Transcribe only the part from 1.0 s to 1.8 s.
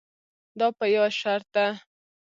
شرط ده.